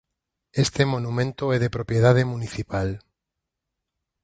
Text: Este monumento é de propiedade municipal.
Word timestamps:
Este 0.63 0.81
monumento 0.93 1.43
é 1.55 1.57
de 1.63 1.73
propiedade 1.77 2.23
municipal. 2.33 2.89